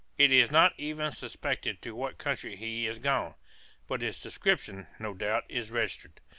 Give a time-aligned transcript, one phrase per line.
[0.17, 3.35] It is not even suspected to what country he is gone;
[3.85, 6.19] but his description, no doubt, is registered.